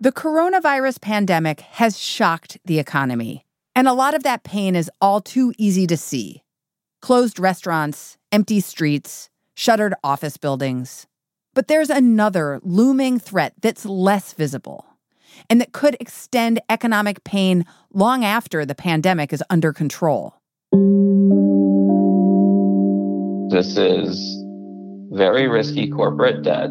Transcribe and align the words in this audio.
The 0.00 0.12
coronavirus 0.12 1.00
pandemic 1.00 1.60
has 1.60 1.98
shocked 1.98 2.56
the 2.64 2.78
economy, 2.78 3.44
and 3.74 3.88
a 3.88 3.92
lot 3.92 4.14
of 4.14 4.22
that 4.22 4.44
pain 4.44 4.76
is 4.76 4.88
all 5.00 5.20
too 5.20 5.52
easy 5.58 5.88
to 5.88 5.96
see. 5.96 6.44
Closed 7.02 7.40
restaurants, 7.40 8.16
empty 8.30 8.60
streets, 8.60 9.28
shuttered 9.54 9.94
office 10.04 10.36
buildings. 10.36 11.08
But 11.52 11.66
there's 11.66 11.90
another 11.90 12.60
looming 12.62 13.18
threat 13.18 13.54
that's 13.60 13.84
less 13.84 14.34
visible 14.34 14.86
and 15.50 15.60
that 15.60 15.72
could 15.72 15.96
extend 15.98 16.60
economic 16.70 17.24
pain 17.24 17.64
long 17.92 18.24
after 18.24 18.64
the 18.64 18.76
pandemic 18.76 19.32
is 19.32 19.42
under 19.50 19.72
control. 19.72 20.34
This 23.50 23.76
is 23.76 24.44
very 25.10 25.48
risky 25.48 25.90
corporate 25.90 26.42
debt, 26.42 26.70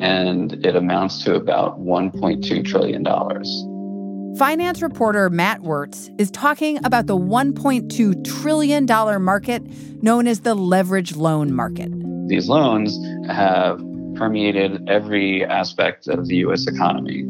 and 0.00 0.64
it 0.64 0.76
amounts 0.76 1.22
to 1.24 1.34
about 1.34 1.80
$1.2 1.80 2.64
trillion. 2.64 3.04
Finance 4.36 4.82
reporter 4.82 5.30
Matt 5.30 5.62
Wirz 5.62 6.10
is 6.18 6.30
talking 6.30 6.84
about 6.84 7.06
the 7.06 7.16
$1.2 7.16 8.24
trillion 8.24 8.84
market 9.22 9.62
known 10.02 10.26
as 10.26 10.40
the 10.40 10.54
leverage 10.54 11.14
loan 11.14 11.54
market. 11.54 11.92
These 12.28 12.48
loans 12.48 12.98
have 13.28 13.78
permeated 14.16 14.88
every 14.88 15.44
aspect 15.44 16.08
of 16.08 16.26
the 16.26 16.36
US 16.36 16.66
economy. 16.66 17.26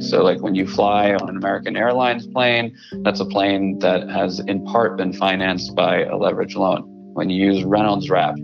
So, 0.00 0.22
like 0.22 0.40
when 0.40 0.54
you 0.54 0.66
fly 0.66 1.12
on 1.12 1.28
an 1.28 1.36
American 1.36 1.76
Airlines 1.76 2.26
plane, 2.26 2.76
that's 3.02 3.20
a 3.20 3.26
plane 3.26 3.78
that 3.80 4.08
has 4.08 4.38
in 4.40 4.64
part 4.64 4.96
been 4.96 5.12
financed 5.12 5.74
by 5.74 6.04
a 6.04 6.16
leverage 6.16 6.54
loan. 6.54 6.84
When 7.14 7.30
you 7.30 7.52
use 7.52 7.64
Reynolds 7.64 8.08
Wrap, 8.08 8.36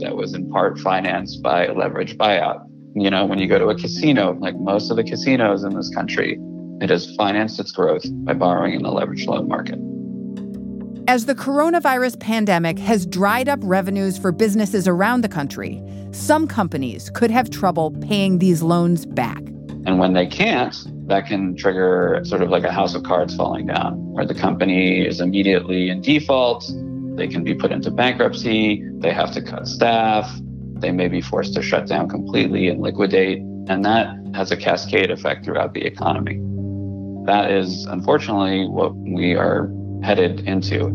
that 0.00 0.16
was 0.16 0.34
in 0.34 0.50
part 0.50 0.78
financed 0.80 1.42
by 1.42 1.66
a 1.66 1.74
leverage 1.74 2.16
buyout. 2.16 2.66
You 2.94 3.10
know, 3.10 3.24
when 3.24 3.38
you 3.38 3.46
go 3.46 3.58
to 3.58 3.68
a 3.68 3.74
casino, 3.74 4.36
like 4.40 4.54
most 4.56 4.90
of 4.90 4.96
the 4.96 5.04
casinos 5.04 5.64
in 5.64 5.74
this 5.74 5.88
country, 5.94 6.38
it 6.82 6.90
has 6.90 7.14
financed 7.16 7.58
its 7.58 7.72
growth 7.72 8.02
by 8.24 8.34
borrowing 8.34 8.74
in 8.74 8.82
the 8.82 8.90
leveraged 8.90 9.26
loan 9.26 9.48
market. 9.48 9.78
As 11.08 11.24
the 11.24 11.34
coronavirus 11.34 12.20
pandemic 12.20 12.78
has 12.78 13.06
dried 13.06 13.48
up 13.48 13.60
revenues 13.62 14.18
for 14.18 14.30
businesses 14.30 14.86
around 14.86 15.22
the 15.22 15.28
country, 15.28 15.82
some 16.10 16.46
companies 16.46 17.10
could 17.10 17.30
have 17.30 17.48
trouble 17.48 17.92
paying 18.02 18.38
these 18.38 18.62
loans 18.62 19.06
back. 19.06 19.40
And 19.84 19.98
when 19.98 20.12
they 20.12 20.26
can't, 20.26 20.76
that 21.08 21.26
can 21.26 21.56
trigger 21.56 22.20
sort 22.24 22.42
of 22.42 22.50
like 22.50 22.64
a 22.64 22.72
house 22.72 22.94
of 22.94 23.04
cards 23.04 23.34
falling 23.34 23.66
down, 23.66 23.94
where 24.12 24.26
the 24.26 24.34
company 24.34 25.06
is 25.06 25.20
immediately 25.20 25.88
in 25.88 26.02
default. 26.02 26.70
They 27.16 27.26
can 27.26 27.42
be 27.42 27.54
put 27.54 27.72
into 27.72 27.90
bankruptcy. 27.90 28.84
They 28.98 29.12
have 29.12 29.32
to 29.32 29.42
cut 29.42 29.66
staff. 29.66 30.30
They 30.82 30.90
may 30.90 31.06
be 31.06 31.20
forced 31.20 31.54
to 31.54 31.62
shut 31.62 31.86
down 31.86 32.08
completely 32.08 32.66
and 32.66 32.80
liquidate. 32.80 33.38
And 33.38 33.84
that 33.84 34.16
has 34.34 34.50
a 34.50 34.56
cascade 34.56 35.12
effect 35.12 35.44
throughout 35.44 35.74
the 35.74 35.84
economy. 35.86 36.40
That 37.24 37.52
is 37.52 37.86
unfortunately 37.86 38.66
what 38.66 38.92
we 38.96 39.36
are 39.36 39.70
headed 40.02 40.40
into. 40.40 40.90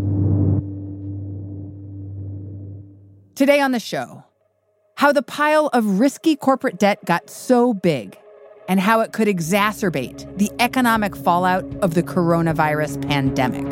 Today 3.36 3.62
on 3.62 3.72
the 3.72 3.80
show, 3.80 4.26
how 4.98 5.14
the 5.14 5.22
pile 5.22 5.68
of 5.68 6.02
risky 6.02 6.36
corporate 6.36 6.78
debt 6.78 7.06
got 7.06 7.30
so 7.30 7.74
big 7.74 8.18
and 8.68 8.82
how 8.82 9.00
it 9.00 9.14
could 9.14 9.30
exacerbate 9.30 10.38
the 10.38 10.52
economic 10.60 11.16
fallout 11.16 11.64
of 11.78 11.94
the 11.94 12.04
coronavirus 12.04 13.08
pandemic. 13.08 13.64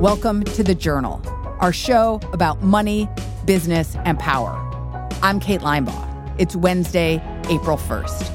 Welcome 0.00 0.44
to 0.44 0.62
The 0.62 0.76
Journal, 0.76 1.20
our 1.58 1.72
show 1.72 2.20
about 2.32 2.62
money, 2.62 3.08
business, 3.48 3.96
and 4.04 4.18
power. 4.18 4.54
I'm 5.22 5.40
Kate 5.40 5.62
Linebaugh. 5.62 6.34
It's 6.36 6.54
Wednesday, 6.54 7.14
April 7.48 7.78
1st. 7.78 8.28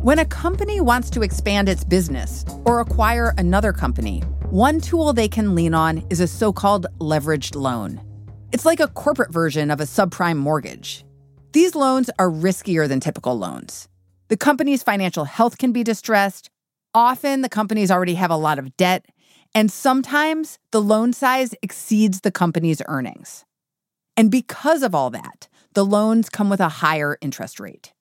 When 0.00 0.20
a 0.20 0.24
company 0.24 0.80
wants 0.80 1.10
to 1.10 1.22
expand 1.22 1.68
its 1.68 1.82
business 1.82 2.44
or 2.64 2.78
acquire 2.78 3.34
another 3.36 3.72
company, 3.72 4.20
one 4.50 4.80
tool 4.80 5.12
they 5.12 5.26
can 5.26 5.56
lean 5.56 5.74
on 5.74 6.06
is 6.08 6.20
a 6.20 6.28
so 6.28 6.52
called 6.52 6.86
leveraged 7.00 7.56
loan. 7.56 8.00
It's 8.52 8.64
like 8.64 8.78
a 8.78 8.86
corporate 8.86 9.32
version 9.32 9.72
of 9.72 9.80
a 9.80 9.86
subprime 9.86 10.36
mortgage. 10.36 11.04
These 11.50 11.74
loans 11.74 12.10
are 12.20 12.30
riskier 12.30 12.86
than 12.86 13.00
typical 13.00 13.36
loans. 13.36 13.88
The 14.28 14.36
company's 14.36 14.84
financial 14.84 15.24
health 15.24 15.58
can 15.58 15.72
be 15.72 15.82
distressed. 15.82 16.48
Often, 16.96 17.42
the 17.42 17.50
companies 17.50 17.90
already 17.90 18.14
have 18.14 18.30
a 18.30 18.38
lot 18.38 18.58
of 18.58 18.74
debt, 18.78 19.04
and 19.54 19.70
sometimes 19.70 20.58
the 20.70 20.80
loan 20.80 21.12
size 21.12 21.54
exceeds 21.60 22.22
the 22.22 22.30
company's 22.30 22.80
earnings. 22.88 23.44
And 24.16 24.30
because 24.30 24.82
of 24.82 24.94
all 24.94 25.10
that, 25.10 25.46
the 25.74 25.84
loans 25.84 26.30
come 26.30 26.48
with 26.48 26.58
a 26.58 26.70
higher 26.70 27.18
interest 27.20 27.60
rate. 27.60 27.92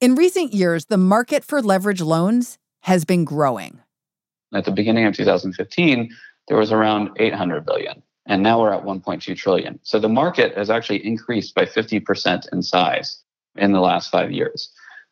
In 0.00 0.14
recent 0.14 0.54
years, 0.54 0.86
the 0.86 0.96
market 0.96 1.44
for 1.44 1.60
leverage 1.60 2.00
loans 2.00 2.56
has 2.84 3.04
been 3.04 3.26
growing. 3.26 3.80
At 4.54 4.64
the 4.64 4.70
beginning 4.70 5.04
of 5.04 5.14
2015, 5.14 6.08
there 6.48 6.56
was 6.56 6.72
around 6.72 7.10
800 7.18 7.66
billion, 7.66 8.02
and 8.24 8.42
now 8.42 8.62
we're 8.62 8.72
at 8.72 8.82
1.2 8.82 9.36
trillion. 9.36 9.78
So 9.82 9.98
the 9.98 10.08
market 10.08 10.56
has 10.56 10.70
actually 10.70 11.04
increased 11.04 11.54
by 11.54 11.66
50% 11.66 12.50
in 12.50 12.62
size 12.62 13.22
in 13.56 13.72
the 13.72 13.80
last 13.80 14.10
five 14.10 14.32
years. 14.32 14.70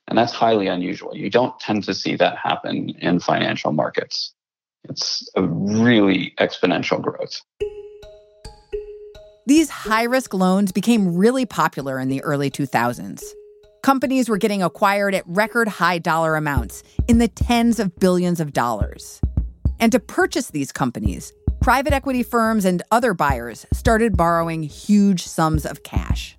And 0.08 0.18
that's 0.18 0.32
highly 0.32 0.66
unusual. 0.66 1.16
You 1.16 1.30
don't 1.30 1.58
tend 1.60 1.84
to 1.84 1.94
see 1.94 2.16
that 2.16 2.36
happen 2.36 2.90
in 3.00 3.20
financial 3.20 3.72
markets. 3.72 4.34
It's 4.88 5.28
a 5.34 5.42
really 5.42 6.34
exponential 6.38 7.00
growth. 7.00 7.40
These 9.46 9.70
high 9.70 10.04
risk 10.04 10.32
loans 10.34 10.72
became 10.72 11.16
really 11.16 11.46
popular 11.46 11.98
in 11.98 12.08
the 12.08 12.22
early 12.22 12.50
2000s. 12.50 13.22
Companies 13.82 14.28
were 14.28 14.38
getting 14.38 14.62
acquired 14.62 15.14
at 15.14 15.24
record 15.26 15.68
high 15.68 15.98
dollar 15.98 16.36
amounts 16.36 16.82
in 17.08 17.18
the 17.18 17.28
tens 17.28 17.78
of 17.78 17.94
billions 17.98 18.40
of 18.40 18.54
dollars. 18.54 19.20
And 19.80 19.92
to 19.92 20.00
purchase 20.00 20.48
these 20.48 20.72
companies, 20.72 21.32
private 21.60 21.92
equity 21.92 22.22
firms 22.22 22.64
and 22.64 22.82
other 22.90 23.12
buyers 23.12 23.66
started 23.74 24.16
borrowing 24.16 24.62
huge 24.62 25.26
sums 25.26 25.66
of 25.66 25.82
cash. 25.82 26.34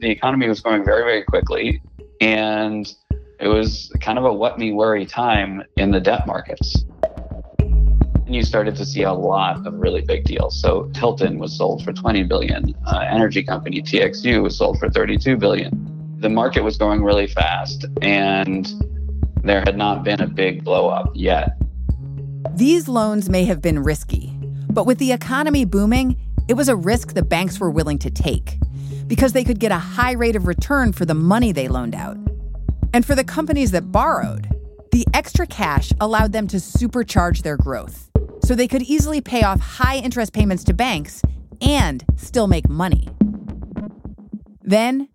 The 0.00 0.10
economy 0.10 0.48
was 0.48 0.60
growing 0.60 0.84
very, 0.84 1.02
very 1.04 1.22
quickly, 1.22 1.80
and 2.22 2.94
it 3.38 3.48
was 3.48 3.92
kind 4.00 4.18
of 4.18 4.24
a 4.24 4.32
what 4.32 4.58
me 4.58 4.72
worry 4.72 5.04
time 5.04 5.62
in 5.76 5.90
the 5.90 6.00
debt 6.00 6.26
markets. 6.26 6.84
And 7.58 8.34
you 8.34 8.44
started 8.44 8.76
to 8.76 8.86
see 8.86 9.02
a 9.02 9.12
lot 9.12 9.66
of 9.66 9.74
really 9.74 10.00
big 10.00 10.24
deals. 10.24 10.60
So 10.60 10.90
Hilton 10.94 11.38
was 11.38 11.56
sold 11.56 11.84
for 11.84 11.92
20 11.92 12.22
billion. 12.22 12.74
Uh, 12.86 13.04
energy 13.10 13.42
company 13.42 13.82
TXU 13.82 14.42
was 14.42 14.56
sold 14.56 14.78
for 14.78 14.88
32 14.88 15.36
billion 15.36 15.92
the 16.22 16.28
market 16.28 16.62
was 16.62 16.76
going 16.76 17.02
really 17.02 17.26
fast 17.26 17.84
and 18.00 18.72
there 19.42 19.60
had 19.60 19.76
not 19.76 20.04
been 20.04 20.20
a 20.20 20.26
big 20.28 20.64
blow 20.64 20.88
up 20.88 21.10
yet. 21.14 21.56
These 22.54 22.86
loans 22.86 23.28
may 23.28 23.44
have 23.44 23.60
been 23.60 23.82
risky, 23.82 24.32
but 24.70 24.86
with 24.86 24.98
the 24.98 25.10
economy 25.10 25.64
booming, 25.64 26.16
it 26.46 26.54
was 26.54 26.68
a 26.68 26.76
risk 26.76 27.14
the 27.14 27.24
banks 27.24 27.58
were 27.58 27.70
willing 27.70 27.98
to 27.98 28.10
take 28.10 28.56
because 29.12 29.34
they 29.34 29.44
could 29.44 29.58
get 29.58 29.70
a 29.70 29.78
high 29.78 30.12
rate 30.12 30.36
of 30.36 30.46
return 30.46 30.90
for 30.90 31.04
the 31.04 31.12
money 31.12 31.52
they 31.52 31.68
loaned 31.68 31.94
out. 31.94 32.16
And 32.94 33.04
for 33.04 33.14
the 33.14 33.22
companies 33.22 33.70
that 33.72 33.92
borrowed, 33.92 34.48
the 34.90 35.06
extra 35.12 35.46
cash 35.46 35.92
allowed 36.00 36.32
them 36.32 36.46
to 36.46 36.56
supercharge 36.56 37.42
their 37.42 37.58
growth 37.58 38.10
so 38.42 38.54
they 38.54 38.66
could 38.66 38.80
easily 38.80 39.20
pay 39.20 39.42
off 39.42 39.60
high 39.60 39.98
interest 39.98 40.32
payments 40.32 40.64
to 40.64 40.72
banks 40.72 41.20
and 41.60 42.02
still 42.16 42.46
make 42.46 42.70
money. 42.70 43.06
Then 44.62 45.10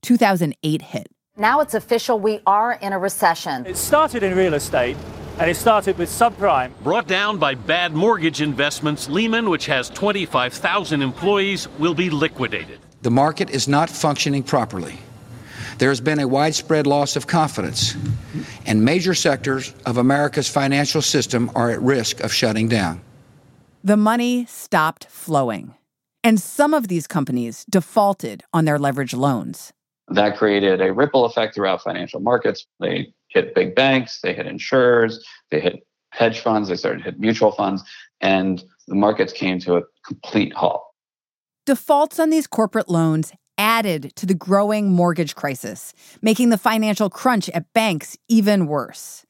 2008 0.00 0.80
hit. 0.80 1.08
Now 1.36 1.60
it's 1.60 1.74
official, 1.74 2.18
we 2.18 2.40
are 2.46 2.72
in 2.80 2.94
a 2.94 2.98
recession. 2.98 3.66
It 3.66 3.76
started 3.76 4.22
in 4.22 4.34
real 4.34 4.54
estate. 4.54 4.96
And 5.38 5.50
it 5.50 5.56
started 5.56 5.98
with 5.98 6.08
subprime. 6.08 6.70
Brought 6.82 7.08
down 7.08 7.36
by 7.36 7.56
bad 7.56 7.92
mortgage 7.92 8.40
investments, 8.40 9.10
Lehman, 9.10 9.50
which 9.50 9.66
has 9.66 9.90
25,000 9.90 11.02
employees, 11.02 11.68
will 11.78 11.92
be 11.92 12.08
liquidated. 12.08 12.78
The 13.04 13.10
market 13.10 13.50
is 13.50 13.68
not 13.68 13.90
functioning 13.90 14.42
properly. 14.42 14.98
There 15.76 15.90
has 15.90 16.00
been 16.00 16.20
a 16.20 16.26
widespread 16.26 16.86
loss 16.86 17.16
of 17.16 17.26
confidence, 17.26 17.94
and 18.64 18.82
major 18.82 19.12
sectors 19.12 19.74
of 19.84 19.98
America's 19.98 20.48
financial 20.48 21.02
system 21.02 21.50
are 21.54 21.70
at 21.70 21.82
risk 21.82 22.20
of 22.20 22.32
shutting 22.32 22.66
down. 22.66 23.02
The 23.82 23.98
money 23.98 24.46
stopped 24.46 25.04
flowing, 25.10 25.74
and 26.22 26.40
some 26.40 26.72
of 26.72 26.88
these 26.88 27.06
companies 27.06 27.66
defaulted 27.68 28.42
on 28.54 28.64
their 28.64 28.78
leveraged 28.78 29.18
loans. 29.18 29.74
That 30.08 30.38
created 30.38 30.80
a 30.80 30.90
ripple 30.90 31.26
effect 31.26 31.54
throughout 31.54 31.82
financial 31.82 32.20
markets. 32.20 32.66
They 32.80 33.12
hit 33.28 33.54
big 33.54 33.74
banks, 33.74 34.20
they 34.22 34.32
hit 34.32 34.46
insurers, 34.46 35.22
they 35.50 35.60
hit 35.60 35.86
hedge 36.08 36.40
funds, 36.40 36.70
they 36.70 36.76
started 36.76 37.00
to 37.00 37.04
hit 37.04 37.20
mutual 37.20 37.52
funds, 37.52 37.82
and 38.22 38.64
the 38.88 38.94
markets 38.94 39.34
came 39.34 39.58
to 39.58 39.76
a 39.76 39.82
complete 40.06 40.54
halt. 40.54 40.86
Defaults 41.66 42.18
on 42.18 42.28
these 42.28 42.46
corporate 42.46 42.90
loans 42.90 43.32
added 43.56 44.14
to 44.16 44.26
the 44.26 44.34
growing 44.34 44.92
mortgage 44.92 45.34
crisis, 45.34 45.94
making 46.20 46.50
the 46.50 46.58
financial 46.58 47.08
crunch 47.08 47.48
at 47.50 47.72
banks 47.72 48.18
even 48.28 48.66
worse. 48.66 49.24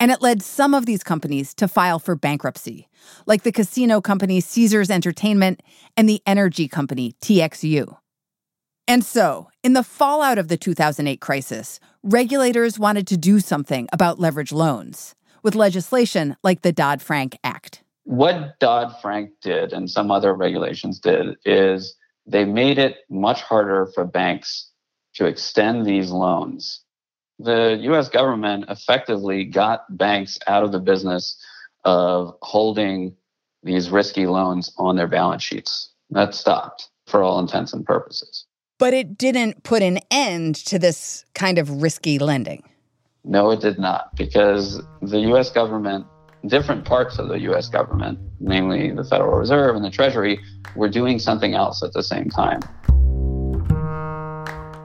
And 0.00 0.10
it 0.10 0.20
led 0.20 0.42
some 0.42 0.74
of 0.74 0.84
these 0.84 1.04
companies 1.04 1.54
to 1.54 1.68
file 1.68 2.00
for 2.00 2.16
bankruptcy, 2.16 2.88
like 3.24 3.44
the 3.44 3.52
casino 3.52 4.00
company 4.00 4.40
Caesars 4.40 4.90
Entertainment 4.90 5.62
and 5.96 6.08
the 6.08 6.20
energy 6.26 6.66
company 6.66 7.14
TXU. 7.20 7.96
And 8.88 9.04
so, 9.04 9.48
in 9.62 9.74
the 9.74 9.84
fallout 9.84 10.38
of 10.38 10.48
the 10.48 10.56
2008 10.56 11.20
crisis, 11.20 11.78
regulators 12.02 12.80
wanted 12.80 13.06
to 13.06 13.16
do 13.16 13.38
something 13.38 13.88
about 13.92 14.18
leverage 14.18 14.50
loans 14.50 15.14
with 15.44 15.54
legislation 15.54 16.36
like 16.42 16.62
the 16.62 16.72
Dodd 16.72 17.00
Frank 17.00 17.38
Act. 17.44 17.84
What 18.10 18.58
Dodd 18.58 19.00
Frank 19.00 19.30
did 19.40 19.72
and 19.72 19.88
some 19.88 20.10
other 20.10 20.34
regulations 20.34 20.98
did 20.98 21.36
is 21.44 21.94
they 22.26 22.44
made 22.44 22.76
it 22.76 22.96
much 23.08 23.40
harder 23.40 23.86
for 23.94 24.04
banks 24.04 24.68
to 25.14 25.26
extend 25.26 25.86
these 25.86 26.10
loans. 26.10 26.80
The 27.38 27.78
US 27.82 28.08
government 28.08 28.64
effectively 28.68 29.44
got 29.44 29.96
banks 29.96 30.40
out 30.48 30.64
of 30.64 30.72
the 30.72 30.80
business 30.80 31.40
of 31.84 32.34
holding 32.42 33.14
these 33.62 33.90
risky 33.90 34.26
loans 34.26 34.72
on 34.76 34.96
their 34.96 35.06
balance 35.06 35.44
sheets. 35.44 35.92
That 36.10 36.34
stopped 36.34 36.88
for 37.06 37.22
all 37.22 37.38
intents 37.38 37.72
and 37.72 37.86
purposes. 37.86 38.44
But 38.80 38.92
it 38.92 39.16
didn't 39.18 39.62
put 39.62 39.84
an 39.84 40.00
end 40.10 40.56
to 40.66 40.80
this 40.80 41.24
kind 41.36 41.58
of 41.58 41.80
risky 41.80 42.18
lending. 42.18 42.64
No, 43.22 43.52
it 43.52 43.60
did 43.60 43.78
not, 43.78 44.16
because 44.16 44.82
the 45.00 45.20
US 45.32 45.50
government, 45.50 46.06
different 46.46 46.84
parts 46.84 47.18
of 47.18 47.28
the 47.28 47.40
US 47.50 47.68
government, 47.68 48.18
namely 48.40 48.90
the 48.90 49.04
Federal 49.04 49.38
Reserve 49.38 49.76
and 49.76 49.84
the 49.84 49.90
Treasury, 49.90 50.40
were 50.74 50.88
doing 50.88 51.18
something 51.18 51.54
else 51.54 51.82
at 51.82 51.92
the 51.92 52.02
same 52.02 52.30
time. 52.30 52.60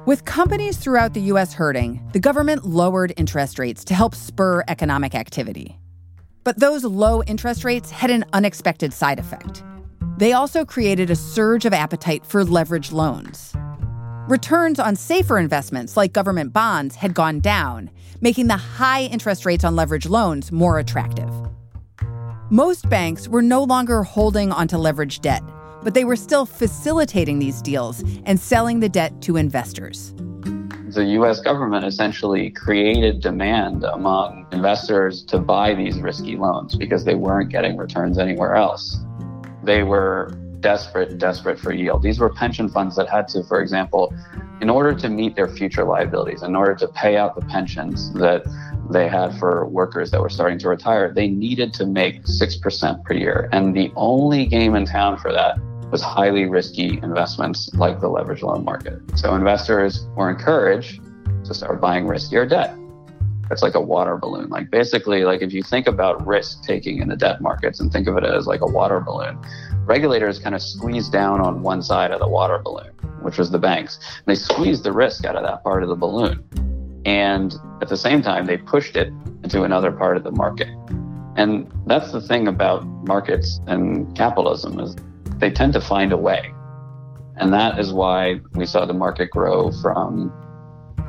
With 0.05 0.25
companies 0.25 0.77
throughout 0.77 1.13
the 1.13 1.21
US 1.21 1.53
hurting, 1.53 2.07
the 2.13 2.19
government 2.19 2.65
lowered 2.65 3.13
interest 3.17 3.57
rates 3.57 3.83
to 3.85 3.95
help 3.95 4.13
spur 4.13 4.63
economic 4.67 5.15
activity. 5.15 5.79
But 6.43 6.59
those 6.59 6.83
low 6.83 7.23
interest 7.23 7.63
rates 7.63 7.89
had 7.89 8.11
an 8.11 8.23
unexpected 8.31 8.93
side 8.93 9.17
effect. 9.17 9.63
They 10.17 10.33
also 10.33 10.63
created 10.63 11.09
a 11.09 11.15
surge 11.15 11.65
of 11.65 11.73
appetite 11.73 12.23
for 12.23 12.43
leveraged 12.43 12.91
loans. 12.91 13.53
Returns 14.29 14.79
on 14.79 14.95
safer 14.95 15.39
investments 15.39 15.97
like 15.97 16.13
government 16.13 16.53
bonds 16.53 16.95
had 16.95 17.13
gone 17.13 17.39
down, 17.39 17.89
making 18.21 18.47
the 18.47 18.57
high 18.57 19.03
interest 19.03 19.45
rates 19.45 19.63
on 19.63 19.75
leveraged 19.75 20.09
loans 20.09 20.51
more 20.51 20.79
attractive. 20.79 21.29
Most 22.49 22.87
banks 22.89 23.27
were 23.27 23.41
no 23.41 23.63
longer 23.63 24.03
holding 24.03 24.51
onto 24.51 24.77
leveraged 24.77 25.21
debt, 25.21 25.43
but 25.83 25.93
they 25.93 26.05
were 26.05 26.15
still 26.15 26.45
facilitating 26.45 27.39
these 27.39 27.61
deals 27.61 28.03
and 28.25 28.39
selling 28.39 28.79
the 28.79 28.89
debt 28.89 29.21
to 29.23 29.37
investors. 29.37 30.13
The 30.95 31.05
US 31.19 31.41
government 31.41 31.85
essentially 31.85 32.51
created 32.51 33.19
demand 33.19 33.83
among 33.83 34.47
investors 34.51 35.23
to 35.25 35.39
buy 35.39 35.73
these 35.73 35.99
risky 35.99 36.37
loans 36.37 36.75
because 36.75 37.03
they 37.03 37.15
weren't 37.15 37.49
getting 37.49 37.75
returns 37.75 38.17
anywhere 38.17 38.55
else. 38.55 38.99
They 39.63 39.83
were 39.83 40.29
desperate, 40.65 41.19
desperate 41.19 41.59
for 41.59 41.71
yield. 41.71 42.01
These 42.01 42.17
were 42.17 42.31
pension 42.33 42.67
funds 42.67 42.95
that 42.95 43.07
had 43.07 43.27
to, 43.27 43.43
for 43.43 43.61
example, 43.61 44.11
in 44.61 44.67
order 44.67 44.95
to 44.95 45.07
meet 45.09 45.35
their 45.35 45.47
future 45.47 45.83
liabilities, 45.83 46.41
in 46.41 46.55
order 46.55 46.73
to 46.73 46.87
pay 46.87 47.17
out 47.17 47.35
the 47.35 47.45
pensions 47.45 48.11
that 48.13 48.43
they 48.89 49.07
had 49.07 49.37
for 49.37 49.67
workers 49.67 50.09
that 50.09 50.19
were 50.19 50.29
starting 50.29 50.57
to 50.57 50.67
retire, 50.67 51.13
they 51.13 51.27
needed 51.27 51.71
to 51.75 51.85
make 51.85 52.23
6% 52.23 53.03
per 53.03 53.13
year. 53.13 53.47
And 53.51 53.75
the 53.75 53.91
only 53.95 54.47
game 54.47 54.73
in 54.73 54.87
town 54.87 55.19
for 55.19 55.31
that 55.31 55.59
was 55.91 56.01
highly 56.01 56.45
risky 56.45 56.99
investments 57.03 57.71
like 57.75 57.99
the 57.99 58.07
leverage 58.07 58.41
loan 58.41 58.65
market. 58.65 58.99
So 59.13 59.35
investors 59.35 60.07
were 60.15 60.31
encouraged 60.31 60.99
to 61.45 61.53
start 61.53 61.79
buying 61.79 62.05
riskier 62.05 62.49
debt. 62.49 62.75
It's 63.51 63.61
like 63.61 63.75
a 63.75 63.81
water 63.81 64.17
balloon. 64.17 64.49
Like 64.49 64.71
basically, 64.71 65.23
like 65.23 65.41
if 65.41 65.53
you 65.53 65.61
think 65.61 65.87
about 65.87 66.25
risk 66.25 66.63
taking 66.63 66.99
in 66.99 67.09
the 67.09 67.15
debt 67.15 67.41
markets 67.41 67.79
and 67.79 67.91
think 67.91 68.07
of 68.07 68.17
it 68.17 68.23
as 68.23 68.47
like 68.47 68.61
a 68.61 68.65
water 68.65 68.99
balloon, 68.99 69.37
regulators 69.85 70.39
kind 70.39 70.55
of 70.55 70.61
squeeze 70.61 71.09
down 71.09 71.41
on 71.41 71.61
one 71.61 71.81
side 71.81 72.11
of 72.11 72.19
the 72.19 72.27
water 72.27 72.57
balloon, 72.57 72.89
which 73.21 73.37
was 73.37 73.51
the 73.51 73.59
banks. 73.59 73.99
They 74.25 74.35
squeezed 74.35 74.83
the 74.83 74.91
risk 74.91 75.25
out 75.25 75.35
of 75.35 75.43
that 75.43 75.63
part 75.63 75.83
of 75.83 75.89
the 75.89 75.95
balloon. 75.95 76.43
And 77.05 77.55
at 77.81 77.89
the 77.89 77.97
same 77.97 78.21
time, 78.23 78.45
they 78.45 78.57
pushed 78.57 78.95
it 78.95 79.13
into 79.43 79.63
another 79.63 79.91
part 79.91 80.17
of 80.17 80.23
the 80.23 80.31
market. 80.31 80.69
And 81.37 81.71
that's 81.85 82.11
the 82.11 82.21
thing 82.21 82.47
about 82.47 82.85
markets 83.05 83.59
and 83.67 84.15
capitalism 84.15 84.79
is 84.79 84.95
they 85.37 85.51
tend 85.51 85.73
to 85.73 85.81
find 85.81 86.11
a 86.11 86.17
way. 86.17 86.51
And 87.37 87.53
that 87.53 87.77
is 87.77 87.93
why 87.93 88.39
we 88.53 88.65
saw 88.65 88.85
the 88.85 88.93
market 88.93 89.29
grow 89.29 89.71
from 89.71 90.33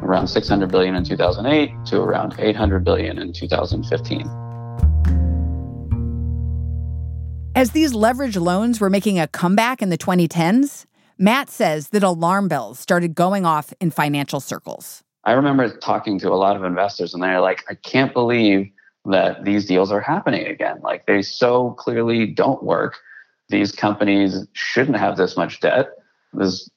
around 0.03 0.29
600 0.29 0.71
billion 0.71 0.95
in 0.95 1.05
2008 1.05 1.73
to 1.87 2.01
around 2.01 2.35
800 2.39 2.85
billion 2.85 3.19
in 3.19 3.33
2015. 3.33 4.29
As 7.57 7.71
these 7.71 7.95
leverage 7.95 8.37
loans 8.37 8.81
were 8.81 8.91
making 8.91 9.19
a 9.19 9.27
comeback 9.27 9.81
in 9.81 9.89
the 9.89 9.97
2010s, 9.97 10.85
Matt 11.19 11.49
says 11.49 11.89
that 11.89 12.03
alarm 12.03 12.49
bells 12.49 12.79
started 12.79 13.15
going 13.15 13.47
off 13.47 13.73
in 13.81 13.91
financial 13.91 14.41
circles. 14.41 15.03
I 15.25 15.33
remember 15.33 15.75
talking 15.79 16.19
to 16.19 16.31
a 16.31 16.37
lot 16.37 16.57
of 16.57 16.65
investors, 16.65 17.15
and 17.15 17.23
they're 17.23 17.41
like, 17.41 17.65
I 17.71 17.75
can't 17.75 18.13
believe 18.13 18.71
that 19.07 19.45
these 19.45 19.65
deals 19.65 19.91
are 19.91 20.03
happening 20.03 20.47
again. 20.47 20.81
Like, 20.83 21.07
they 21.07 21.23
so 21.23 21.71
clearly 21.79 22.27
don't 22.27 22.63
work. 22.63 22.97
These 23.49 23.73
companies 23.73 24.47
shouldn't 24.53 24.99
have 24.99 25.17
this 25.17 25.37
much 25.37 25.61
debt. 25.61 25.89
This 26.35 26.69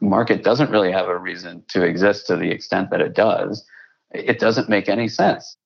market 0.00 0.42
doesn't 0.42 0.70
really 0.70 0.92
have 0.92 1.08
a 1.08 1.18
reason 1.18 1.62
to 1.68 1.84
exist 1.84 2.26
to 2.26 2.36
the 2.36 2.50
extent 2.50 2.90
that 2.90 3.00
it 3.00 3.14
does. 3.14 3.64
It 4.12 4.38
doesn't 4.38 4.68
make 4.68 4.88
any 4.88 5.08
sense. 5.08 5.56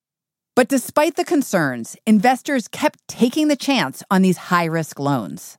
But 0.56 0.68
despite 0.68 1.16
the 1.16 1.24
concerns, 1.24 1.96
investors 2.06 2.68
kept 2.68 2.98
taking 3.08 3.48
the 3.48 3.56
chance 3.56 4.02
on 4.10 4.22
these 4.22 4.36
high 4.36 4.64
risk 4.64 4.98
loans. 4.98 5.56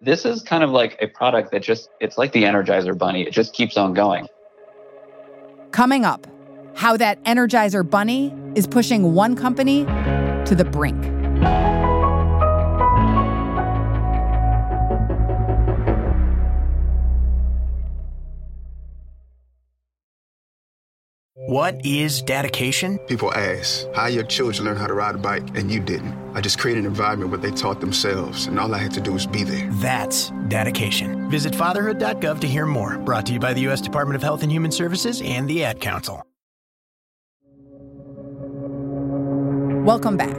This 0.00 0.24
is 0.24 0.42
kind 0.42 0.62
of 0.62 0.70
like 0.70 0.96
a 1.02 1.08
product 1.08 1.50
that 1.50 1.62
just, 1.62 1.90
it's 2.00 2.16
like 2.16 2.32
the 2.32 2.44
Energizer 2.44 2.96
Bunny, 2.96 3.22
it 3.22 3.32
just 3.32 3.52
keeps 3.52 3.76
on 3.76 3.94
going. 3.94 4.28
Coming 5.72 6.04
up, 6.04 6.26
how 6.76 6.96
that 6.96 7.22
Energizer 7.24 7.88
Bunny 7.88 8.32
is 8.54 8.66
pushing 8.66 9.12
one 9.14 9.34
company 9.34 9.84
to 10.44 10.54
the 10.56 10.64
brink. 10.64 11.17
What 21.48 21.82
is 21.82 22.20
dedication? 22.20 22.98
People 23.06 23.32
ask, 23.32 23.86
how 23.94 24.08
your 24.08 24.24
children 24.24 24.66
learn 24.66 24.76
how 24.76 24.86
to 24.86 24.92
ride 24.92 25.14
a 25.14 25.18
bike 25.18 25.56
and 25.56 25.70
you 25.70 25.80
didn't? 25.80 26.14
I 26.34 26.42
just 26.42 26.58
created 26.58 26.80
an 26.80 26.86
environment 26.90 27.30
where 27.30 27.40
they 27.40 27.50
taught 27.50 27.80
themselves, 27.80 28.44
and 28.44 28.60
all 28.60 28.74
I 28.74 28.76
had 28.76 28.92
to 28.92 29.00
do 29.00 29.14
was 29.14 29.26
be 29.26 29.44
there. 29.44 29.66
That's 29.80 30.28
dedication. 30.48 31.30
Visit 31.30 31.54
fatherhood.gov 31.54 32.40
to 32.40 32.46
hear 32.46 32.66
more. 32.66 32.98
Brought 32.98 33.24
to 33.26 33.32
you 33.32 33.38
by 33.40 33.54
the 33.54 33.62
U.S. 33.62 33.80
Department 33.80 34.16
of 34.16 34.22
Health 34.22 34.42
and 34.42 34.52
Human 34.52 34.70
Services 34.70 35.22
and 35.22 35.48
the 35.48 35.64
Ad 35.64 35.80
Council. 35.80 36.22
Welcome 39.86 40.18
back. 40.18 40.36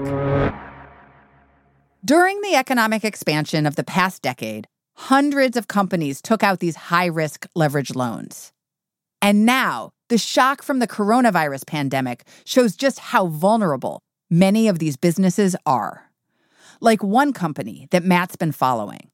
During 2.06 2.40
the 2.42 2.54
economic 2.54 3.04
expansion 3.04 3.66
of 3.66 3.78
the 3.78 3.84
past 3.84 4.22
decade, 4.22 4.68
hundreds 4.94 5.58
of 5.58 5.68
companies 5.68 6.22
took 6.22 6.44
out 6.44 6.60
these 6.60 6.76
high 6.76 7.08
risk 7.08 7.48
leverage 7.56 7.96
loans. 7.96 8.54
And 9.24 9.44
now, 9.48 9.90
the 10.10 10.18
shock 10.18 10.62
from 10.62 10.80
the 10.80 10.88
coronavirus 10.88 11.66
pandemic 11.66 12.26
shows 12.44 12.76
just 12.76 13.00
how 13.00 13.28
vulnerable 13.28 14.02
many 14.30 14.68
of 14.68 14.80
these 14.80 14.98
businesses 14.98 15.56
are. 15.66 16.12
Like 16.82 17.04
one 17.04 17.32
company 17.32 17.88
that 17.92 18.04
Matt's 18.04 18.36
been 18.36 18.52
following, 18.52 19.10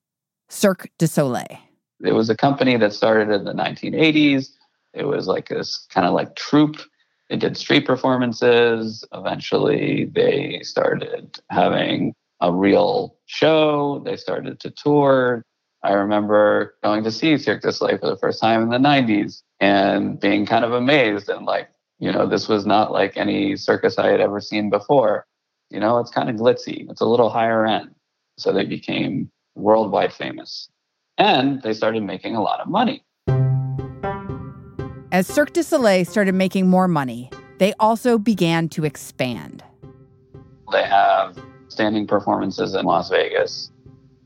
Cirque 0.50 0.90
du 0.98 1.08
Soleil. 1.08 1.60
It 2.04 2.14
was 2.14 2.30
a 2.30 2.36
company 2.36 2.78
that 2.78 2.94
started 2.94 3.34
in 3.34 3.46
the 3.46 3.54
1980s. 3.54 4.50
It 4.94 5.06
was 5.06 5.28
like 5.28 5.50
this 5.50 5.86
kind 5.90 6.08
of 6.08 6.14
like 6.14 6.36
troupe. 6.36 6.78
They 7.30 7.38
did 7.38 7.58
street 7.58 7.86
performances. 7.86 9.04
Eventually, 9.14 10.06
they 10.06 10.62
started 10.64 11.40
having 11.50 12.14
a 12.40 12.54
real 12.54 13.16
show. 13.26 14.02
They 14.06 14.16
started 14.16 14.60
to 14.62 14.70
tour. 14.72 15.44
I 15.84 15.94
remember 15.94 16.76
going 16.84 17.04
to 17.04 17.12
see 17.12 17.38
Cirque 17.38 17.62
du 17.62 17.72
Soleil 17.72 17.98
for 17.98 18.10
the 18.10 18.18
first 18.18 18.42
time 18.42 18.62
in 18.62 18.70
the 18.70 18.78
90s 18.78 19.42
and 19.60 20.20
being 20.20 20.46
kind 20.46 20.66
of 20.66 20.74
amazed 20.74 21.30
and 21.30 21.46
like, 21.46 21.70
you 22.00 22.12
know, 22.12 22.28
this 22.28 22.48
was 22.48 22.66
not 22.66 22.92
like 22.92 23.18
any 23.18 23.56
circus 23.56 23.98
I 23.98 24.08
had 24.08 24.20
ever 24.20 24.42
seen 24.42 24.70
before. 24.70 25.26
You 25.70 25.80
know, 25.80 25.98
it's 26.00 26.12
kind 26.12 26.30
of 26.30 26.36
glitzy, 26.36 26.90
it's 26.90 27.02
a 27.02 27.06
little 27.06 27.30
higher 27.30 27.66
end. 27.66 27.96
So 28.38 28.52
they 28.52 28.66
became 28.66 29.32
worldwide 29.56 30.14
famous 30.14 30.70
and 31.18 31.62
they 31.62 31.74
started 31.74 32.04
making 32.04 32.36
a 32.36 32.42
lot 32.42 32.60
of 32.60 32.68
money. 32.68 33.04
As 35.12 35.28
Cirque 35.28 35.54
du 35.54 35.64
Soleil 35.64 36.04
started 36.04 36.36
making 36.36 36.68
more 36.68 36.88
money, 36.88 37.30
they 37.58 37.74
also 37.80 38.18
began 38.18 38.68
to 38.70 38.84
expand. 38.84 39.64
They 40.72 40.84
have 40.84 41.40
standing 41.70 42.06
performances 42.06 42.74
in 42.76 42.86
Las 42.86 43.10
Vegas. 43.10 43.72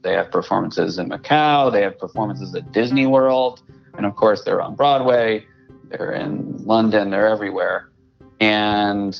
They 0.01 0.13
have 0.13 0.31
performances 0.31 0.97
in 0.97 1.09
Macau. 1.09 1.71
They 1.71 1.81
have 1.83 1.99
performances 1.99 2.55
at 2.55 2.71
Disney 2.71 3.05
World. 3.05 3.61
And 3.99 4.05
of 4.05 4.15
course, 4.15 4.43
they're 4.45 4.61
on 4.61 4.75
Broadway, 4.75 5.45
they're 5.89 6.13
in 6.13 6.55
London, 6.65 7.09
they're 7.09 7.27
everywhere. 7.27 7.89
And 8.39 9.19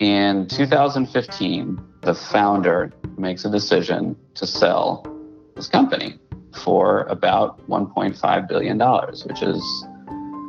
In 0.00 0.46
2015, 0.48 1.78
the 2.00 2.14
founder 2.14 2.90
makes 3.18 3.44
a 3.44 3.50
decision 3.50 4.16
to 4.34 4.46
sell 4.46 5.04
his 5.56 5.68
company 5.68 6.18
for 6.64 7.02
about 7.02 7.60
$1.5 7.68 8.48
billion, 8.48 8.78
which 9.26 9.42
is 9.42 9.86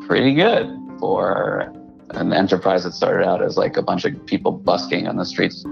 pretty 0.07 0.33
good 0.33 0.73
for 0.99 1.73
an 2.11 2.31
enterprise 2.31 2.85
that 2.85 2.93
started 2.93 3.27
out 3.27 3.43
as 3.43 3.57
like 3.57 3.75
a 3.75 3.81
bunch 3.81 4.05
of 4.05 4.25
people 4.25 4.53
busking 4.53 5.05
on 5.05 5.17
the 5.17 5.25
streets. 5.25 5.65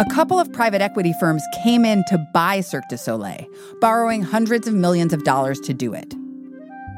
A 0.00 0.04
couple 0.06 0.40
of 0.40 0.50
private 0.50 0.80
equity 0.80 1.12
firms 1.20 1.44
came 1.62 1.84
in 1.84 2.02
to 2.04 2.16
buy 2.32 2.62
Cirque 2.62 2.88
du 2.88 2.96
Soleil, 2.96 3.46
borrowing 3.82 4.22
hundreds 4.22 4.66
of 4.66 4.72
millions 4.72 5.12
of 5.12 5.24
dollars 5.24 5.60
to 5.60 5.74
do 5.74 5.92
it. 5.92 6.14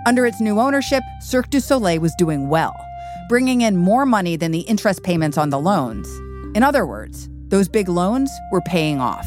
Under 0.06 0.24
its 0.24 0.40
new 0.40 0.60
ownership, 0.60 1.02
Cirque 1.20 1.50
du 1.50 1.60
Soleil 1.60 2.00
was 2.00 2.14
doing 2.14 2.48
well, 2.48 2.72
bringing 3.28 3.62
in 3.62 3.76
more 3.76 4.06
money 4.06 4.36
than 4.36 4.52
the 4.52 4.60
interest 4.60 5.02
payments 5.02 5.36
on 5.36 5.50
the 5.50 5.58
loans. 5.58 6.06
In 6.54 6.62
other 6.62 6.86
words, 6.86 7.28
those 7.48 7.68
big 7.68 7.88
loans 7.88 8.30
were 8.52 8.60
paying 8.60 9.00
off. 9.00 9.26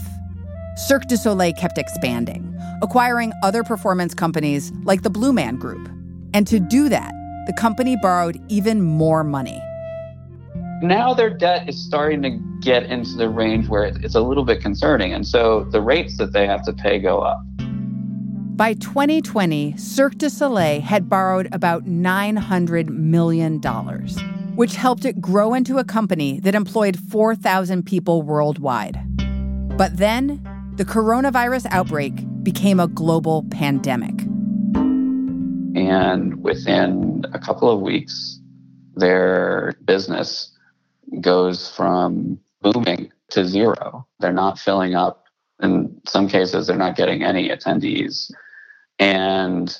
Cirque 0.77 1.07
du 1.09 1.17
Soleil 1.17 1.51
kept 1.51 1.77
expanding, 1.77 2.57
acquiring 2.81 3.33
other 3.43 3.61
performance 3.61 4.13
companies 4.13 4.71
like 4.85 5.01
the 5.01 5.09
Blue 5.09 5.33
Man 5.33 5.57
Group. 5.57 5.85
And 6.33 6.47
to 6.47 6.61
do 6.61 6.87
that, 6.87 7.11
the 7.45 7.53
company 7.59 7.97
borrowed 8.01 8.39
even 8.47 8.81
more 8.81 9.25
money. 9.25 9.61
Now 10.81 11.13
their 11.13 11.29
debt 11.29 11.69
is 11.69 11.81
starting 11.81 12.21
to 12.23 12.31
get 12.59 12.83
into 12.83 13.15
the 13.15 13.29
range 13.29 13.69
where 13.69 13.85
it's 13.85 14.15
a 14.15 14.21
little 14.21 14.43
bit 14.43 14.61
concerning. 14.61 15.13
And 15.13 15.25
so 15.25 15.63
the 15.71 15.81
rates 15.81 16.17
that 16.17 16.33
they 16.33 16.45
have 16.45 16.63
to 16.65 16.73
pay 16.73 16.99
go 16.99 17.19
up. 17.19 17.41
By 18.57 18.73
2020, 18.73 19.77
Cirque 19.77 20.17
du 20.17 20.29
Soleil 20.29 20.81
had 20.81 21.09
borrowed 21.09 21.47
about 21.53 21.85
$900 21.85 22.89
million, 22.89 23.61
which 24.55 24.75
helped 24.75 25.05
it 25.05 25.21
grow 25.21 25.53
into 25.53 25.77
a 25.77 25.83
company 25.83 26.39
that 26.41 26.55
employed 26.55 26.97
4,000 26.99 27.85
people 27.85 28.21
worldwide. 28.21 28.99
But 29.77 29.97
then 29.97 30.41
the 30.75 30.85
coronavirus 30.85 31.67
outbreak 31.69 32.13
became 32.43 32.79
a 32.79 32.87
global 32.87 33.43
pandemic. 33.49 34.21
And 35.75 36.41
within 36.43 37.23
a 37.33 37.39
couple 37.39 37.69
of 37.69 37.81
weeks, 37.81 38.39
their 38.95 39.73
business 39.85 40.54
goes 41.21 41.69
from 41.69 42.39
booming 42.61 43.11
to 43.31 43.45
zero. 43.45 44.07
They're 44.19 44.33
not 44.33 44.59
filling 44.59 44.95
up. 44.95 45.25
In 45.61 46.01
some 46.05 46.27
cases, 46.27 46.67
they're 46.67 46.75
not 46.75 46.97
getting 46.97 47.23
any 47.23 47.49
attendees. 47.49 48.31
And 48.99 49.77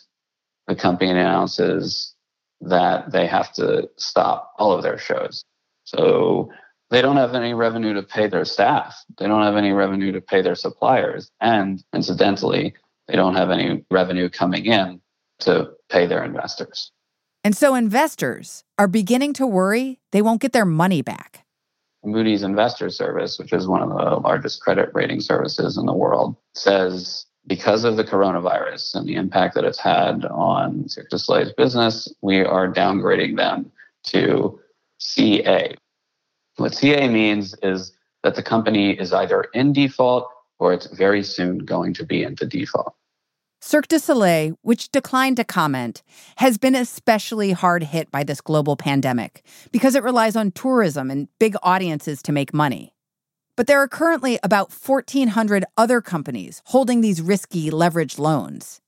the 0.67 0.75
company 0.75 1.11
announces 1.11 2.13
that 2.61 3.11
they 3.11 3.27
have 3.27 3.53
to 3.53 3.89
stop 3.97 4.53
all 4.57 4.71
of 4.71 4.83
their 4.83 4.97
shows. 4.97 5.43
So 5.83 6.49
they 6.89 7.01
don't 7.01 7.17
have 7.17 7.35
any 7.35 7.53
revenue 7.53 7.93
to 7.93 8.03
pay 8.03 8.27
their 8.27 8.45
staff. 8.45 8.95
They 9.17 9.27
don't 9.27 9.43
have 9.43 9.55
any 9.57 9.71
revenue 9.71 10.11
to 10.13 10.21
pay 10.21 10.41
their 10.41 10.55
suppliers. 10.55 11.29
And 11.41 11.83
incidentally, 11.93 12.73
they 13.07 13.15
don't 13.15 13.35
have 13.35 13.51
any 13.51 13.85
revenue 13.91 14.29
coming 14.29 14.65
in 14.65 15.01
to 15.39 15.71
pay 15.89 16.05
their 16.05 16.23
investors. 16.23 16.91
And 17.45 17.55
so 17.55 17.75
investors 17.75 18.63
are 18.79 18.87
beginning 18.87 19.33
to 19.33 19.45
worry 19.45 19.99
they 20.11 20.23
won't 20.23 20.41
get 20.41 20.51
their 20.51 20.65
money 20.65 21.03
back. 21.03 21.45
Moody's 22.03 22.41
Investor 22.41 22.89
Service, 22.89 23.37
which 23.37 23.53
is 23.53 23.67
one 23.67 23.83
of 23.83 23.89
the 23.89 24.19
largest 24.27 24.61
credit 24.61 24.89
rating 24.95 25.21
services 25.21 25.77
in 25.77 25.85
the 25.85 25.93
world, 25.93 26.35
says 26.55 27.27
because 27.45 27.83
of 27.83 27.97
the 27.97 28.03
coronavirus 28.03 28.95
and 28.95 29.07
the 29.07 29.13
impact 29.13 29.53
that 29.53 29.63
it's 29.63 29.77
had 29.77 30.25
on 30.25 30.89
Cirque 30.89 31.09
du 31.11 31.19
Soleil's 31.19 31.53
business, 31.53 32.11
we 32.23 32.39
are 32.43 32.67
downgrading 32.67 33.37
them 33.37 33.71
to 34.05 34.59
CA, 34.97 35.75
what 36.55 36.73
CA 36.73 37.07
means 37.07 37.53
is 37.61 37.91
that 38.23 38.33
the 38.33 38.41
company 38.41 38.93
is 38.93 39.13
either 39.13 39.45
in 39.53 39.71
default 39.71 40.27
or 40.57 40.73
it's 40.73 40.87
very 40.87 41.21
soon 41.21 41.59
going 41.59 41.93
to 41.93 42.03
be 42.03 42.23
into 42.23 42.47
default. 42.47 42.95
Cirque 43.67 43.87
du 43.87 43.97
Soleil, 43.97 44.53
which 44.61 44.91
declined 44.91 45.37
to 45.37 45.43
comment, 45.43 46.03
has 46.35 46.59
been 46.59 46.75
especially 46.75 47.51
hard 47.51 47.81
hit 47.81 48.11
by 48.11 48.23
this 48.23 48.39
global 48.39 48.75
pandemic 48.75 49.43
because 49.71 49.95
it 49.95 50.03
relies 50.03 50.35
on 50.35 50.51
tourism 50.51 51.09
and 51.09 51.29
big 51.39 51.55
audiences 51.63 52.21
to 52.21 52.31
make 52.31 52.53
money. 52.53 52.93
But 53.57 53.65
there 53.65 53.79
are 53.79 53.87
currently 53.87 54.37
about 54.43 54.71
1,400 54.71 55.65
other 55.77 55.99
companies 55.99 56.61
holding 56.65 57.01
these 57.01 57.23
risky 57.23 57.71
leveraged 57.71 58.19
loans. 58.19 58.81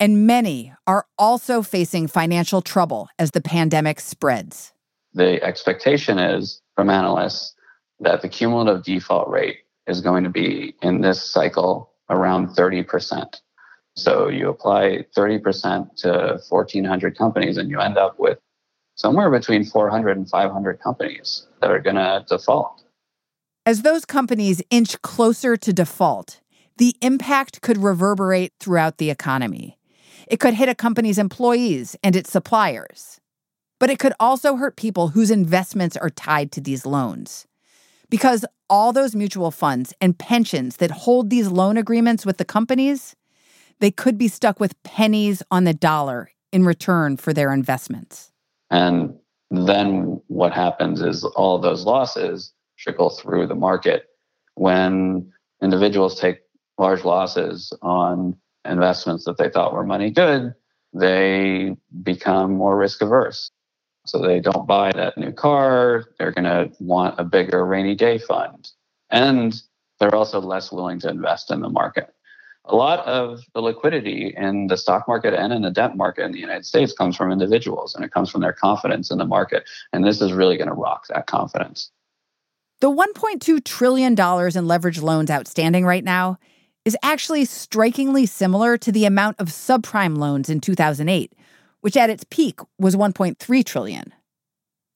And 0.00 0.26
many 0.26 0.72
are 0.84 1.06
also 1.16 1.62
facing 1.62 2.08
financial 2.08 2.60
trouble 2.60 3.08
as 3.20 3.30
the 3.30 3.40
pandemic 3.40 4.00
spreads. 4.00 4.72
The 5.12 5.40
expectation 5.44 6.18
is 6.18 6.60
from 6.74 6.90
analysts 6.90 7.54
that 8.00 8.20
the 8.20 8.28
cumulative 8.28 8.82
default 8.82 9.28
rate 9.28 9.58
is 9.86 10.00
going 10.00 10.24
to 10.24 10.30
be 10.30 10.74
in 10.82 11.02
this 11.02 11.22
cycle 11.22 11.92
around 12.10 12.48
30%. 12.48 13.40
So 13.96 14.28
you 14.28 14.48
apply 14.48 15.06
30% 15.16 15.96
to 15.98 16.40
1,400 16.48 17.16
companies 17.16 17.56
and 17.56 17.70
you 17.70 17.80
end 17.80 17.96
up 17.96 18.18
with 18.18 18.38
somewhere 18.96 19.30
between 19.30 19.64
400 19.64 20.16
and 20.16 20.28
500 20.28 20.80
companies 20.80 21.46
that 21.60 21.70
are 21.70 21.80
going 21.80 21.96
to 21.96 22.24
default. 22.28 22.82
As 23.66 23.82
those 23.82 24.04
companies 24.04 24.62
inch 24.70 25.00
closer 25.02 25.56
to 25.56 25.72
default, 25.72 26.40
the 26.76 26.96
impact 27.00 27.62
could 27.62 27.78
reverberate 27.78 28.52
throughout 28.60 28.98
the 28.98 29.10
economy. 29.10 29.78
It 30.26 30.40
could 30.40 30.54
hit 30.54 30.68
a 30.68 30.74
company's 30.74 31.18
employees 31.18 31.96
and 32.02 32.16
its 32.16 32.30
suppliers. 32.30 33.20
But 33.78 33.90
it 33.90 33.98
could 33.98 34.12
also 34.18 34.56
hurt 34.56 34.76
people 34.76 35.08
whose 35.08 35.30
investments 35.30 35.96
are 35.96 36.10
tied 36.10 36.50
to 36.52 36.60
these 36.60 36.86
loans. 36.86 37.46
Because 38.10 38.44
all 38.68 38.92
those 38.92 39.14
mutual 39.14 39.50
funds 39.50 39.92
and 40.00 40.18
pensions 40.18 40.76
that 40.76 40.90
hold 40.90 41.30
these 41.30 41.48
loan 41.48 41.76
agreements 41.76 42.24
with 42.24 42.38
the 42.38 42.44
companies, 42.44 43.14
they 43.80 43.90
could 43.90 44.18
be 44.18 44.28
stuck 44.28 44.60
with 44.60 44.80
pennies 44.82 45.42
on 45.50 45.64
the 45.64 45.74
dollar 45.74 46.30
in 46.52 46.64
return 46.64 47.16
for 47.16 47.32
their 47.32 47.52
investments. 47.52 48.32
And 48.70 49.14
then 49.50 50.20
what 50.28 50.52
happens 50.52 51.00
is 51.00 51.24
all 51.24 51.58
those 51.58 51.84
losses 51.84 52.52
trickle 52.78 53.10
through 53.10 53.46
the 53.46 53.54
market. 53.54 54.06
When 54.54 55.32
individuals 55.62 56.20
take 56.20 56.38
large 56.78 57.04
losses 57.04 57.72
on 57.82 58.36
investments 58.64 59.24
that 59.24 59.36
they 59.38 59.50
thought 59.50 59.74
were 59.74 59.84
money 59.84 60.10
good, 60.10 60.54
they 60.92 61.76
become 62.02 62.54
more 62.54 62.76
risk 62.76 63.02
averse. 63.02 63.50
So 64.06 64.18
they 64.18 64.40
don't 64.40 64.66
buy 64.66 64.92
that 64.92 65.16
new 65.16 65.32
car. 65.32 66.04
They're 66.18 66.32
going 66.32 66.44
to 66.44 66.70
want 66.78 67.18
a 67.18 67.24
bigger 67.24 67.64
rainy 67.64 67.94
day 67.94 68.18
fund. 68.18 68.70
And 69.10 69.60
they're 69.98 70.14
also 70.14 70.40
less 70.40 70.70
willing 70.70 71.00
to 71.00 71.08
invest 71.08 71.50
in 71.50 71.60
the 71.60 71.70
market. 71.70 72.14
A 72.66 72.74
lot 72.74 73.00
of 73.06 73.42
the 73.52 73.60
liquidity 73.60 74.34
in 74.36 74.68
the 74.68 74.76
stock 74.76 75.06
market 75.06 75.34
and 75.34 75.52
in 75.52 75.62
the 75.62 75.70
debt 75.70 75.96
market 75.96 76.24
in 76.24 76.32
the 76.32 76.38
United 76.38 76.64
States 76.64 76.92
comes 76.92 77.14
from 77.14 77.30
individuals 77.30 77.94
and 77.94 78.04
it 78.04 78.10
comes 78.10 78.30
from 78.30 78.40
their 78.40 78.54
confidence 78.54 79.10
in 79.10 79.18
the 79.18 79.26
market. 79.26 79.68
And 79.92 80.04
this 80.04 80.22
is 80.22 80.32
really 80.32 80.56
going 80.56 80.68
to 80.68 80.74
rock 80.74 81.06
that 81.08 81.26
confidence. 81.26 81.90
The 82.80 82.90
$1.2 82.90 83.64
trillion 83.64 84.12
in 84.12 84.16
leveraged 84.16 85.02
loans 85.02 85.30
outstanding 85.30 85.84
right 85.84 86.04
now 86.04 86.38
is 86.84 86.96
actually 87.02 87.44
strikingly 87.44 88.26
similar 88.26 88.76
to 88.78 88.92
the 88.92 89.04
amount 89.04 89.40
of 89.40 89.48
subprime 89.48 90.18
loans 90.18 90.50
in 90.50 90.60
2008, 90.60 91.32
which 91.80 91.96
at 91.96 92.10
its 92.10 92.24
peak 92.28 92.60
was 92.78 92.96
1.3 92.96 93.64
trillion. 93.64 94.12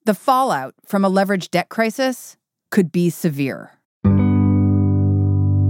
The 0.05 0.15
fallout 0.15 0.75
from 0.87 1.05
a 1.05 1.11
leveraged 1.11 1.51
debt 1.51 1.69
crisis 1.69 2.37
could 2.71 2.93
be 2.93 3.11
severe. 3.11 3.78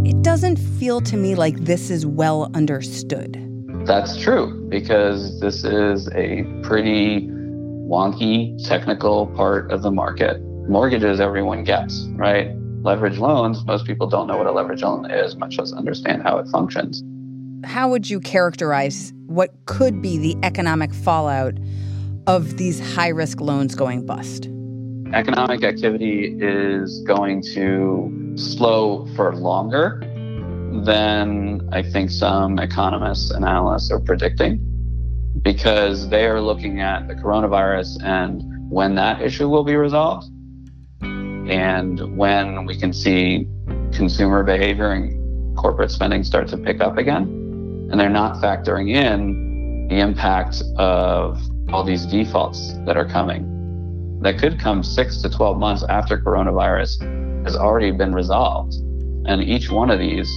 It 0.09 0.23
doesn't 0.23 0.57
feel 0.57 1.03
to 1.03 1.19
me 1.19 1.35
like 1.35 1.67
this 1.67 1.91
is 1.91 2.07
well 2.07 2.51
understood. 2.55 3.37
That's 3.87 4.17
true 4.17 4.67
because 4.71 5.39
this 5.41 5.65
is 5.65 6.09
a 6.15 6.45
pretty 6.63 7.29
wonky 7.29 8.57
technical 8.67 9.27
part 9.27 9.71
of 9.71 9.83
the 9.83 9.91
market. 9.91 10.41
Mortgages 10.67 11.21
everyone 11.21 11.63
gets, 11.63 12.07
right? 12.13 12.49
Leverage 12.83 13.19
loans, 13.19 13.63
most 13.67 13.85
people 13.85 14.07
don't 14.07 14.27
know 14.27 14.39
what 14.39 14.47
a 14.47 14.51
leverage 14.51 14.81
loan 14.81 15.11
is, 15.11 15.37
much 15.37 15.59
less 15.59 15.75
understand 15.75 16.23
how 16.23 16.39
it 16.39 16.49
functions. 16.49 17.03
How 17.65 17.91
would 17.91 18.09
you 18.09 18.19
characterize 18.19 19.13
what 19.27 19.51
could 19.67 20.01
be 20.01 20.17
the 20.17 20.37
economic 20.43 20.95
fallout 20.95 21.59
of 22.27 22.57
these 22.57 22.81
high 22.95 23.09
risk 23.09 23.43
loans 23.43 23.75
going 23.75 24.07
bust? 24.07 24.49
Economic 25.13 25.65
activity 25.65 26.35
is 26.41 27.03
going 27.07 27.43
to 27.55 28.18
slow 28.39 29.07
for 29.17 29.35
longer 29.35 30.01
than 30.85 31.69
I 31.73 31.83
think 31.83 32.11
some 32.11 32.59
economists 32.59 33.31
and 33.31 33.45
analysts 33.45 33.91
are 33.91 34.01
predicting 34.01 34.61
because 35.43 36.09
they 36.09 36.27
are 36.27 36.41
looking 36.41 36.81
at 36.81 37.09
the 37.09 37.15
coronavirus 37.15 38.03
and 38.03 38.43
when 38.71 38.95
that 38.95 39.21
issue 39.21 39.49
will 39.49 39.65
be 39.65 39.77
resolved 39.77 40.27
and 41.03 42.17
when 42.17 42.67
we 42.67 42.79
can 42.79 42.93
see 42.93 43.49
consumer 43.93 44.43
behavior 44.43 44.93
and 44.93 45.57
corporate 45.57 45.91
spending 45.91 46.23
start 46.23 46.49
to 46.49 46.57
pick 46.57 46.81
up 46.81 46.99
again 46.99 47.23
and 47.91 47.99
they're 47.99 48.11
not 48.11 48.37
factoring 48.37 48.91
in 48.91 49.89
the 49.89 49.99
impact 49.99 50.63
of 50.77 51.41
all 51.73 51.83
these 51.83 52.05
defaults 52.07 52.75
that 52.85 52.97
are 52.97 53.07
coming. 53.07 53.58
That 54.21 54.39
could 54.39 54.59
come 54.59 54.83
six 54.83 55.23
to 55.23 55.31
12 55.31 55.59
months 55.59 55.85
after 55.89 56.19
coronavirus 56.19 57.45
has 57.45 57.57
already 57.57 57.91
been 57.91 58.13
resolved. 58.13 58.75
And 59.27 59.43
each 59.43 59.71
one 59.71 59.91
of 59.91 59.99
these 59.99 60.31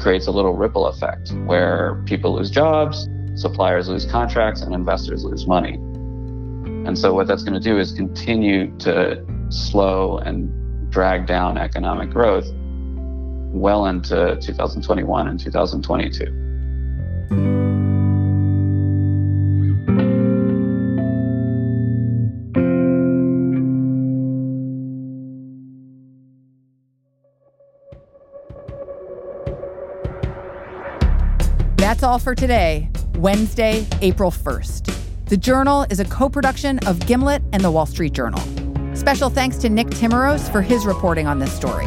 creates 0.00 0.26
a 0.26 0.30
little 0.30 0.54
ripple 0.54 0.86
effect 0.86 1.32
where 1.44 2.02
people 2.06 2.34
lose 2.34 2.50
jobs, 2.50 3.08
suppliers 3.34 3.88
lose 3.88 4.06
contracts, 4.06 4.62
and 4.62 4.74
investors 4.74 5.24
lose 5.24 5.46
money. 5.46 5.74
And 6.84 6.98
so, 6.98 7.14
what 7.14 7.26
that's 7.26 7.42
going 7.42 7.54
to 7.54 7.60
do 7.60 7.78
is 7.78 7.92
continue 7.92 8.76
to 8.78 9.24
slow 9.50 10.18
and 10.18 10.90
drag 10.90 11.26
down 11.26 11.58
economic 11.58 12.10
growth 12.10 12.46
well 13.52 13.86
into 13.86 14.36
2021 14.40 15.28
and 15.28 15.38
2022. 15.38 17.61
That's 31.92 32.04
all 32.04 32.18
for 32.18 32.34
today, 32.34 32.88
Wednesday, 33.18 33.86
April 34.00 34.30
1st. 34.30 35.26
The 35.26 35.36
Journal 35.36 35.84
is 35.90 36.00
a 36.00 36.06
co 36.06 36.30
production 36.30 36.78
of 36.86 36.98
Gimlet 37.06 37.42
and 37.52 37.62
the 37.62 37.70
Wall 37.70 37.84
Street 37.84 38.14
Journal. 38.14 38.40
Special 38.96 39.28
thanks 39.28 39.58
to 39.58 39.68
Nick 39.68 39.88
Timiraos 39.88 40.50
for 40.50 40.62
his 40.62 40.86
reporting 40.86 41.26
on 41.26 41.38
this 41.38 41.52
story. 41.52 41.84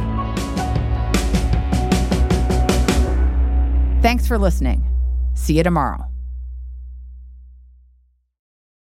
Thanks 4.04 4.28
for 4.28 4.38
listening. 4.38 4.84
See 5.34 5.58
you 5.58 5.64
tomorrow. 5.64 6.15